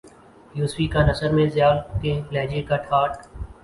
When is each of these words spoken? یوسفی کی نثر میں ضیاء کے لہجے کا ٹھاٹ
یوسفی 0.55 0.85
کی 0.93 1.03
نثر 1.09 1.29
میں 1.35 1.47
ضیاء 1.49 1.73
کے 2.01 2.19
لہجے 2.31 2.61
کا 2.69 2.77
ٹھاٹ 2.85 3.11